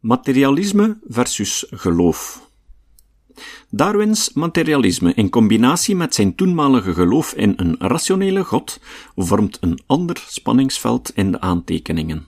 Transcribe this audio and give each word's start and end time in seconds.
Materialisme 0.00 0.98
versus 1.08 1.66
geloof. 1.70 2.50
Darwins 3.70 4.32
materialisme 4.32 5.14
in 5.14 5.28
combinatie 5.28 5.96
met 5.96 6.14
zijn 6.14 6.34
toenmalige 6.34 6.94
geloof 6.94 7.32
in 7.32 7.52
een 7.56 7.76
rationele 7.78 8.44
God 8.44 8.80
vormt 9.16 9.58
een 9.60 9.80
ander 9.86 10.24
spanningsveld 10.28 11.10
in 11.14 11.30
de 11.30 11.40
aantekeningen. 11.40 12.26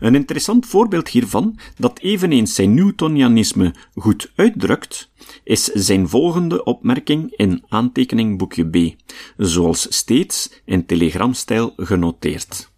Een 0.00 0.14
interessant 0.14 0.66
voorbeeld 0.66 1.08
hiervan, 1.08 1.58
dat 1.76 1.98
eveneens 1.98 2.54
zijn 2.54 2.74
Newtonianisme 2.74 3.74
goed 3.94 4.32
uitdrukt, 4.36 5.10
is 5.44 5.64
zijn 5.64 6.08
volgende 6.08 6.64
opmerking 6.64 7.32
in 7.36 7.64
aantekening 7.68 8.38
boekje 8.38 8.64
B, 8.64 8.94
zoals 9.36 9.86
steeds 9.90 10.62
in 10.64 10.86
telegramstijl 10.86 11.72
genoteerd. 11.76 12.71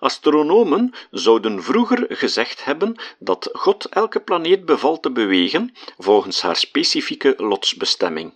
Astronomen 0.00 0.94
zouden 1.10 1.62
vroeger 1.62 2.06
gezegd 2.08 2.64
hebben 2.64 2.94
dat 3.18 3.48
God 3.52 3.84
elke 3.84 4.20
planeet 4.20 4.64
bevalt 4.64 5.02
te 5.02 5.10
bewegen 5.10 5.74
volgens 5.98 6.42
haar 6.42 6.56
specifieke 6.56 7.34
lotsbestemming. 7.36 8.34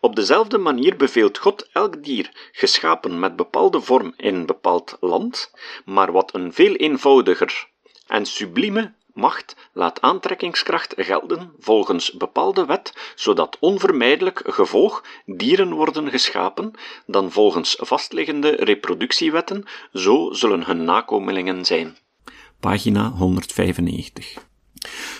Op 0.00 0.16
dezelfde 0.16 0.58
manier 0.58 0.96
beveelt 0.96 1.38
God 1.38 1.68
elk 1.72 2.04
dier, 2.04 2.30
geschapen 2.52 3.18
met 3.18 3.36
bepaalde 3.36 3.80
vorm 3.80 4.14
in 4.16 4.34
een 4.34 4.46
bepaald 4.46 4.96
land, 5.00 5.50
maar 5.84 6.12
wat 6.12 6.34
een 6.34 6.52
veel 6.52 6.74
eenvoudiger 6.74 7.68
en 8.06 8.26
sublieme 8.26 8.92
macht 9.20 9.56
laat 9.72 10.00
aantrekkingskracht 10.00 10.94
gelden 10.96 11.52
volgens 11.58 12.12
bepaalde 12.12 12.64
wet, 12.64 13.12
zodat 13.14 13.56
onvermijdelijk 13.60 14.42
gevolg 14.46 15.04
dieren 15.26 15.72
worden 15.72 16.10
geschapen, 16.10 16.70
dan 17.06 17.30
volgens 17.30 17.76
vastliggende 17.78 18.50
reproductiewetten, 18.50 19.64
zo 19.92 20.32
zullen 20.32 20.64
hun 20.64 20.84
nakomelingen 20.84 21.64
zijn. 21.64 21.96
Pagina 22.60 23.10
195. 23.10 24.48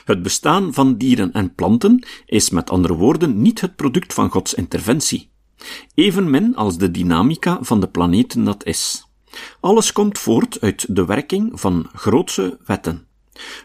Het 0.05 0.23
bestaan 0.23 0.75
van 0.75 0.97
dieren 0.97 1.33
en 1.33 1.55
planten 1.55 2.07
is 2.27 2.51
met 2.51 2.71
andere 2.71 2.95
woorden 2.95 3.43
niet 3.43 3.61
het 3.61 3.77
product 3.77 4.15
van 4.15 4.31
Gods 4.31 4.55
interventie, 4.55 5.31
evenmin 5.95 6.57
als 6.57 6.79
de 6.79 6.91
dynamica 6.91 7.59
van 7.61 7.81
de 7.81 7.89
planeten 7.89 8.45
dat 8.45 8.65
is. 8.65 9.09
Alles 9.61 9.93
komt 9.93 10.19
voort 10.19 10.61
uit 10.61 10.95
de 10.95 11.05
werking 11.05 11.61
van 11.61 11.89
grootse 11.95 12.59
wetten. 12.65 13.10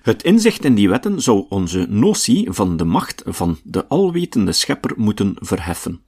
Het 0.02 0.23
inzicht 0.23 0.66
in 0.66 0.75
die 0.75 0.89
wetten 0.89 1.21
zou 1.21 1.45
onze 1.49 1.85
notie 1.89 2.52
van 2.52 2.77
de 2.77 2.85
macht 2.85 3.23
van 3.25 3.58
de 3.63 3.88
alwetende 3.88 4.52
schepper 4.52 4.94
moeten 4.95 5.35
verheffen. 5.39 6.02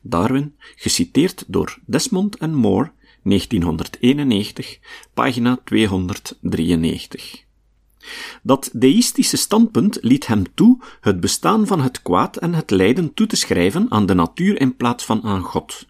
Darwin, 0.00 0.54
geciteerd 0.76 1.44
door 1.46 1.78
Desmond 1.86 2.36
en 2.36 2.54
Moore, 2.54 2.92
1991, 3.22 4.78
pagina 5.14 5.58
293. 5.64 7.46
Dat 8.42 8.70
deïstische 8.72 9.36
standpunt 9.36 9.98
liet 10.00 10.26
hem 10.26 10.54
toe 10.54 10.80
het 11.00 11.20
bestaan 11.20 11.66
van 11.66 11.80
het 11.80 12.02
kwaad 12.02 12.36
en 12.36 12.54
het 12.54 12.70
lijden 12.70 13.14
toe 13.14 13.26
te 13.26 13.36
schrijven 13.36 13.86
aan 13.90 14.06
de 14.06 14.14
natuur 14.14 14.60
in 14.60 14.76
plaats 14.76 15.04
van 15.04 15.22
aan 15.22 15.42
God. 15.42 15.86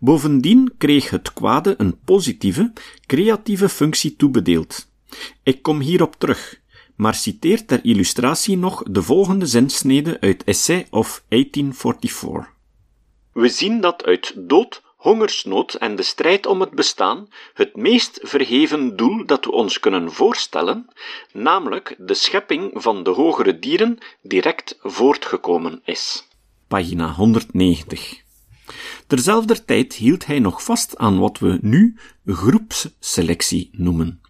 Bovendien 0.00 0.72
kreeg 0.78 1.10
het 1.10 1.32
kwade 1.32 1.74
een 1.78 1.98
positieve, 2.04 2.72
creatieve 3.06 3.68
functie 3.68 4.16
toebedeeld. 4.16 4.90
Ik 5.42 5.62
kom 5.62 5.80
hierop 5.80 6.14
terug, 6.18 6.60
maar 6.96 7.14
citeer 7.14 7.64
ter 7.64 7.84
illustratie 7.84 8.56
nog 8.56 8.82
de 8.82 9.02
volgende 9.02 9.46
zinsnede 9.46 10.20
uit 10.20 10.44
Essay 10.44 10.86
of 10.90 11.24
1844. 11.28 12.52
We 13.32 13.48
zien 13.48 13.80
dat 13.80 14.04
uit 14.04 14.34
dood, 14.36 14.82
hongersnood 14.96 15.74
en 15.74 15.96
de 15.96 16.02
strijd 16.02 16.46
om 16.46 16.60
het 16.60 16.70
bestaan 16.70 17.28
het 17.54 17.76
meest 17.76 18.18
verheven 18.22 18.96
doel 18.96 19.26
dat 19.26 19.44
we 19.44 19.52
ons 19.52 19.80
kunnen 19.80 20.12
voorstellen, 20.12 20.86
namelijk 21.32 21.94
de 21.98 22.14
schepping 22.14 22.70
van 22.74 23.02
de 23.02 23.10
hogere 23.10 23.58
dieren, 23.58 23.98
direct 24.22 24.78
voortgekomen 24.80 25.80
is. 25.84 26.28
Pagina 26.68 27.12
190. 27.12 28.22
Terzelfder 29.06 29.64
tijd 29.64 29.94
hield 29.94 30.26
hij 30.26 30.38
nog 30.38 30.62
vast 30.62 30.96
aan 30.96 31.18
wat 31.18 31.38
we 31.38 31.58
nu 31.60 31.96
groepsselectie 32.26 33.68
noemen. 33.72 34.21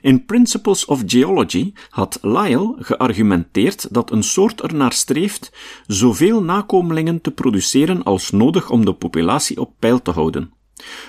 In 0.00 0.24
Principles 0.24 0.84
of 0.84 1.02
Geology 1.06 1.72
had 1.88 2.18
Lyell 2.22 2.74
geargumenteerd 2.78 3.94
dat 3.94 4.10
een 4.10 4.22
soort 4.22 4.60
ernaar 4.60 4.92
streeft 4.92 5.52
zoveel 5.86 6.42
nakomelingen 6.42 7.20
te 7.20 7.30
produceren 7.30 8.02
als 8.02 8.30
nodig 8.30 8.70
om 8.70 8.84
de 8.84 8.94
populatie 8.94 9.60
op 9.60 9.72
peil 9.78 10.02
te 10.02 10.10
houden. 10.10 10.52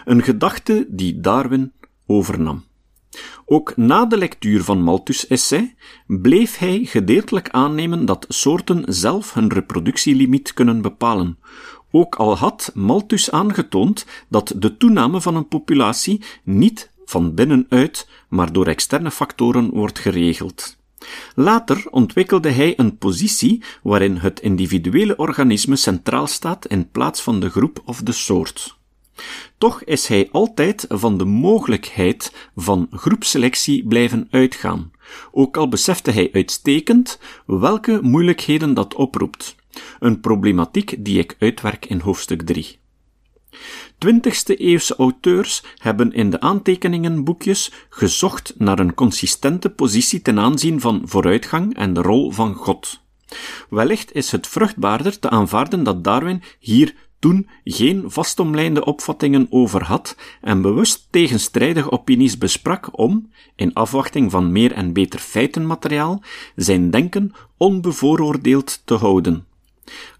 Een 0.05 0.23
gedachte 0.23 0.85
die 0.89 1.19
Darwin 1.19 1.71
overnam. 2.07 2.63
Ook 3.45 3.77
na 3.77 4.05
de 4.05 4.17
lectuur 4.17 4.63
van 4.63 4.81
Malthus' 4.81 5.27
essay 5.27 5.75
bleef 6.07 6.57
hij 6.57 6.79
gedeeltelijk 6.83 7.49
aannemen 7.49 8.05
dat 8.05 8.25
soorten 8.27 8.83
zelf 8.87 9.33
hun 9.33 9.49
reproductielimiet 9.49 10.53
kunnen 10.53 10.81
bepalen, 10.81 11.37
ook 11.95 12.15
al 12.15 12.37
had 12.37 12.71
Malthus 12.73 13.31
aangetoond 13.31 14.05
dat 14.29 14.53
de 14.57 14.77
toename 14.77 15.21
van 15.21 15.35
een 15.35 15.47
populatie 15.47 16.21
niet 16.43 16.91
van 17.13 17.33
binnenuit, 17.33 18.07
maar 18.29 18.51
door 18.51 18.67
externe 18.67 19.11
factoren 19.11 19.69
wordt 19.69 19.99
geregeld. 19.99 20.77
Later 21.35 21.83
ontwikkelde 21.89 22.49
hij 22.49 22.73
een 22.79 22.97
positie 22.97 23.63
waarin 23.83 24.15
het 24.17 24.39
individuele 24.39 25.15
organisme 25.15 25.75
centraal 25.75 26.27
staat 26.27 26.65
in 26.65 26.89
plaats 26.91 27.21
van 27.21 27.39
de 27.39 27.49
groep 27.49 27.81
of 27.85 28.01
de 28.01 28.11
soort. 28.11 28.77
Toch 29.57 29.83
is 29.83 30.07
hij 30.07 30.29
altijd 30.31 30.85
van 30.89 31.17
de 31.17 31.25
mogelijkheid 31.25 32.49
van 32.55 32.87
groepselectie 32.91 33.87
blijven 33.87 34.27
uitgaan, 34.31 34.91
ook 35.31 35.57
al 35.57 35.67
besefte 35.67 36.11
hij 36.11 36.29
uitstekend 36.33 37.19
welke 37.45 37.99
moeilijkheden 38.01 38.73
dat 38.73 38.95
oproept. 38.95 39.55
Een 39.99 40.19
problematiek 40.19 40.95
die 41.05 41.19
ik 41.19 41.35
uitwerk 41.39 41.85
in 41.85 41.99
hoofdstuk 41.99 42.41
3. 42.41 42.81
20e 44.05 44.55
eeuwse 44.57 44.95
auteurs 44.95 45.63
hebben 45.77 46.13
in 46.13 46.29
de 46.29 46.39
aantekeningenboekjes 46.39 47.71
gezocht 47.89 48.53
naar 48.57 48.79
een 48.79 48.93
consistente 48.93 49.69
positie 49.69 50.21
ten 50.21 50.39
aanzien 50.39 50.81
van 50.81 51.01
vooruitgang 51.05 51.75
en 51.75 51.93
de 51.93 52.01
rol 52.01 52.31
van 52.31 52.53
God. 52.53 53.01
Wellicht 53.69 54.13
is 54.13 54.31
het 54.31 54.47
vruchtbaarder 54.47 55.19
te 55.19 55.29
aanvaarden 55.29 55.83
dat 55.83 56.03
Darwin 56.03 56.41
hier 56.59 56.95
toen 57.19 57.49
geen 57.63 58.03
vastomlijnde 58.05 58.85
opvattingen 58.85 59.47
over 59.49 59.83
had 59.83 60.15
en 60.41 60.61
bewust 60.61 61.07
tegenstrijdige 61.09 61.91
opinies 61.91 62.37
besprak 62.37 62.97
om, 62.97 63.31
in 63.55 63.73
afwachting 63.73 64.31
van 64.31 64.51
meer 64.51 64.71
en 64.71 64.93
beter 64.93 65.19
feitenmateriaal, 65.19 66.21
zijn 66.55 66.91
denken 66.91 67.33
onbevooroordeeld 67.57 68.81
te 68.85 68.93
houden. 68.93 69.45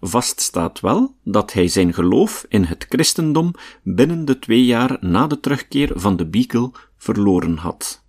Vast 0.00 0.40
staat 0.40 0.80
wel 0.80 1.14
dat 1.22 1.52
hij 1.52 1.68
zijn 1.68 1.94
geloof 1.94 2.46
in 2.48 2.64
het 2.64 2.86
christendom 2.88 3.54
binnen 3.82 4.24
de 4.24 4.38
twee 4.38 4.64
jaar 4.64 4.96
na 5.00 5.26
de 5.26 5.40
terugkeer 5.40 5.92
van 5.94 6.16
de 6.16 6.26
Beagle 6.26 6.70
verloren 6.96 7.56
had. 7.56 8.02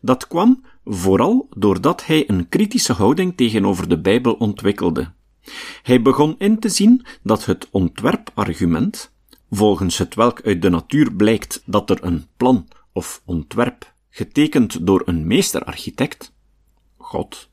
Dat 0.00 0.28
kwam 0.28 0.64
vooral 0.84 1.48
doordat 1.56 2.06
hij 2.06 2.30
een 2.30 2.48
kritische 2.48 2.92
houding 2.92 3.36
tegenover 3.36 3.88
de 3.88 4.00
Bijbel 4.00 4.32
ontwikkelde. 4.32 5.12
Hij 5.82 6.02
begon 6.02 6.34
in 6.38 6.58
te 6.58 6.68
zien 6.68 7.06
dat 7.22 7.44
het 7.44 7.68
ontwerpargument, 7.70 9.12
volgens 9.50 9.98
het 9.98 10.14
welk 10.14 10.42
uit 10.42 10.62
de 10.62 10.68
natuur 10.68 11.12
blijkt 11.12 11.62
dat 11.66 11.90
er 11.90 12.04
een 12.04 12.26
plan 12.36 12.68
of 12.92 13.22
ontwerp, 13.24 13.92
getekend 14.10 14.86
door 14.86 15.02
een 15.04 15.26
meesterarchitect, 15.26 16.32
God, 16.96 17.48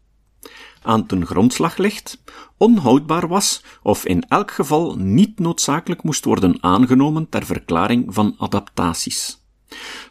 aan 0.82 1.06
ten 1.06 1.26
grondslag 1.26 1.78
ligt, 1.78 2.24
onhoudbaar 2.58 3.28
was 3.28 3.64
of 3.84 4.06
in 4.06 4.24
elk 4.28 4.52
geval 4.52 4.96
niet 4.96 5.40
noodzakelijk 5.40 6.04
moest 6.04 6.26
worden 6.26 6.64
aangenomen 6.64 7.30
ter 7.30 7.46
verklaring 7.46 8.14
van 8.14 8.36
adaptaties. 8.38 9.40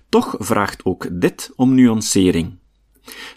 Toch 0.09 0.35
vraagt 0.39 0.85
ook 0.85 1.21
dit 1.21 1.53
om 1.57 1.75
nuancering. 1.75 2.59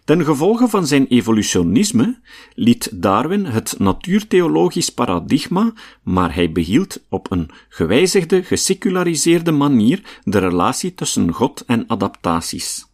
Ten 0.06 0.26
gevolge 0.26 0.68
van 0.68 0.88
zijn 0.88 1.08
evolutionisme 1.08 2.20
liet 2.54 3.02
Darwin 3.02 3.46
het 3.46 3.76
natuurtheologisch 3.80 4.90
paradigma, 4.90 5.74
maar 6.04 6.34
hij 6.34 6.52
behield 6.52 7.00
op 7.10 7.32
een 7.32 7.50
gewijzigde, 7.70 8.44
geseculariseerde 8.44 9.52
manier 9.52 10.20
de 10.24 10.40
relatie 10.40 10.94
tussen 10.94 11.32
God 11.32 11.64
en 11.66 11.84
adaptaties. 11.88 12.93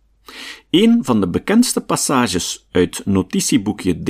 Een 0.69 0.99
van 1.01 1.21
de 1.21 1.27
bekendste 1.27 1.81
passages 1.81 2.67
uit 2.71 3.01
notitieboekje 3.05 3.93
D, 4.03 4.07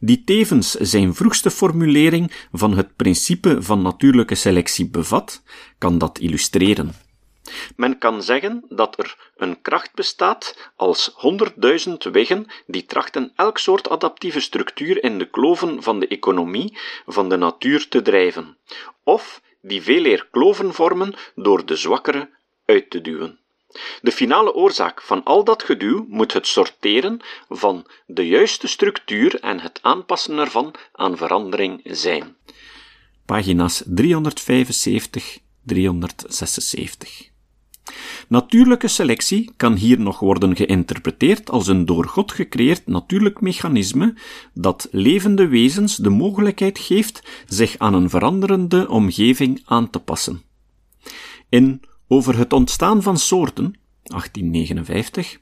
die 0.00 0.22
tevens 0.24 0.70
zijn 0.70 1.14
vroegste 1.14 1.50
formulering 1.50 2.32
van 2.52 2.76
het 2.76 2.96
principe 2.96 3.62
van 3.62 3.82
natuurlijke 3.82 4.34
selectie 4.34 4.88
bevat, 4.88 5.42
kan 5.78 5.98
dat 5.98 6.18
illustreren. 6.18 6.94
Men 7.76 7.98
kan 7.98 8.22
zeggen 8.22 8.64
dat 8.68 8.98
er 8.98 9.32
een 9.36 9.60
kracht 9.60 9.94
bestaat 9.94 10.70
als 10.76 11.10
honderdduizend 11.14 12.04
weggen 12.04 12.46
die 12.66 12.84
trachten 12.84 13.32
elk 13.36 13.58
soort 13.58 13.88
adaptieve 13.88 14.40
structuur 14.40 15.02
in 15.02 15.18
de 15.18 15.30
kloven 15.30 15.82
van 15.82 16.00
de 16.00 16.08
economie 16.08 16.78
van 17.06 17.28
de 17.28 17.36
natuur 17.36 17.88
te 17.88 18.02
drijven, 18.02 18.58
of 19.02 19.42
die 19.60 19.82
veel 19.82 20.04
eer 20.04 20.28
kloven 20.30 20.74
vormen 20.74 21.14
door 21.34 21.66
de 21.66 21.76
zwakkere 21.76 22.30
uit 22.64 22.90
te 22.90 23.00
duwen. 23.00 23.38
De 24.02 24.12
finale 24.12 24.54
oorzaak 24.54 25.02
van 25.02 25.24
al 25.24 25.44
dat 25.44 25.62
geduw 25.62 26.06
moet 26.08 26.32
het 26.32 26.46
sorteren 26.46 27.20
van 27.48 27.86
de 28.06 28.26
juiste 28.26 28.66
structuur 28.66 29.40
en 29.40 29.60
het 29.60 29.78
aanpassen 29.82 30.38
ervan 30.38 30.74
aan 30.92 31.16
verandering 31.16 31.80
zijn. 31.84 32.36
Pagina's 33.26 33.82
375, 33.86 35.38
376. 35.64 37.34
Natuurlijke 38.28 38.88
selectie 38.88 39.50
kan 39.56 39.74
hier 39.74 40.00
nog 40.00 40.18
worden 40.18 40.56
geïnterpreteerd 40.56 41.50
als 41.50 41.66
een 41.66 41.86
door 41.86 42.04
God 42.04 42.32
gecreëerd 42.32 42.86
natuurlijk 42.86 43.40
mechanisme 43.40 44.14
dat 44.54 44.88
levende 44.90 45.48
wezens 45.48 45.96
de 45.96 46.10
mogelijkheid 46.10 46.78
geeft 46.78 47.22
zich 47.46 47.78
aan 47.78 47.94
een 47.94 48.10
veranderende 48.10 48.88
omgeving 48.88 49.62
aan 49.64 49.90
te 49.90 49.98
passen. 49.98 50.42
In 51.48 51.82
Over 52.08 52.38
het 52.38 52.52
ontstaan 52.52 53.02
van 53.02 53.16
soorten, 53.16 53.78
1859, 54.02 55.38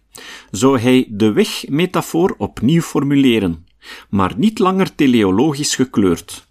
zou 0.51 0.79
hij 0.79 1.07
de 1.09 1.33
weg-metafoor 1.33 2.35
opnieuw 2.39 2.81
formuleren, 2.81 3.67
maar 4.11 4.33
niet 4.37 4.59
langer 4.59 4.95
teleologisch 4.95 5.75
gekleurd. 5.75 6.47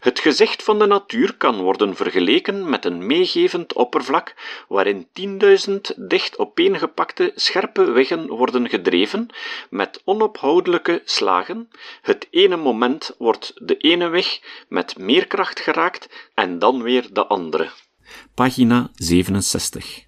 Het 0.00 0.20
gezicht 0.20 0.62
van 0.62 0.78
de 0.78 0.86
natuur 0.86 1.36
kan 1.36 1.56
worden 1.56 1.96
vergeleken 1.96 2.70
met 2.70 2.84
een 2.84 3.06
meegevend 3.06 3.72
oppervlak 3.72 4.34
waarin 4.68 5.08
tienduizend 5.12 5.94
dicht 6.08 6.38
opeengepakte 6.38 7.32
scherpe 7.34 7.90
weggen 7.90 8.26
worden 8.26 8.68
gedreven 8.68 9.26
met 9.70 10.02
onophoudelijke 10.04 11.02
slagen. 11.04 11.68
Het 12.02 12.26
ene 12.30 12.56
moment 12.56 13.14
wordt 13.18 13.52
de 13.54 13.76
ene 13.76 14.08
weg 14.08 14.40
met 14.68 14.98
meer 14.98 15.26
kracht 15.26 15.60
geraakt 15.60 16.30
en 16.34 16.58
dan 16.58 16.82
weer 16.82 17.08
de 17.12 17.26
andere. 17.26 17.70
Pagina 18.34 18.90
67. 18.94 20.04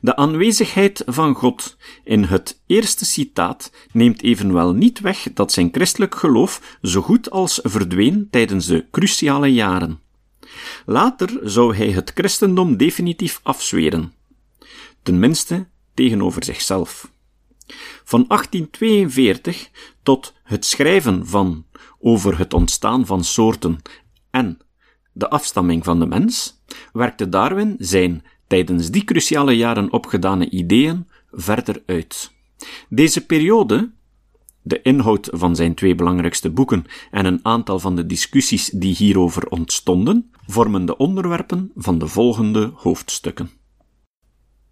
De 0.00 0.16
aanwezigheid 0.16 1.02
van 1.06 1.34
God 1.34 1.76
in 2.04 2.24
het 2.24 2.60
eerste 2.66 3.04
citaat 3.04 3.72
neemt 3.92 4.22
evenwel 4.22 4.72
niet 4.72 5.00
weg 5.00 5.28
dat 5.34 5.52
zijn 5.52 5.68
christelijk 5.72 6.14
geloof 6.14 6.78
zo 6.82 7.00
goed 7.00 7.30
als 7.30 7.60
verdween 7.62 8.28
tijdens 8.30 8.66
de 8.66 8.86
cruciale 8.90 9.52
jaren. 9.52 10.00
Later 10.86 11.40
zou 11.42 11.76
hij 11.76 11.90
het 11.90 12.10
christendom 12.14 12.76
definitief 12.76 13.40
afzweren, 13.42 14.12
tenminste 15.02 15.66
tegenover 15.94 16.44
zichzelf. 16.44 17.10
Van 18.04 18.24
1842 18.28 19.70
tot 20.02 20.34
het 20.42 20.64
schrijven 20.64 21.26
van 21.26 21.66
over 22.00 22.38
het 22.38 22.54
ontstaan 22.54 23.06
van 23.06 23.24
soorten 23.24 23.78
en 24.30 24.58
de 25.12 25.30
afstamming 25.30 25.84
van 25.84 25.98
de 25.98 26.06
mens, 26.06 26.62
werkte 26.92 27.28
Darwin 27.28 27.74
zijn 27.78 28.24
tijdens 28.46 28.90
die 28.90 29.04
cruciale 29.04 29.56
jaren 29.56 29.92
opgedane 29.92 30.50
ideeën 30.50 31.08
verder 31.30 31.82
uit. 31.86 32.32
Deze 32.88 33.26
periode, 33.26 33.90
de 34.62 34.82
inhoud 34.82 35.28
van 35.32 35.56
zijn 35.56 35.74
twee 35.74 35.94
belangrijkste 35.94 36.50
boeken 36.50 36.84
en 37.10 37.24
een 37.24 37.40
aantal 37.42 37.78
van 37.78 37.96
de 37.96 38.06
discussies 38.06 38.68
die 38.68 38.94
hierover 38.94 39.48
ontstonden, 39.48 40.30
vormen 40.46 40.84
de 40.84 40.96
onderwerpen 40.96 41.70
van 41.74 41.98
de 41.98 42.06
volgende 42.06 42.72
hoofdstukken. 42.74 43.50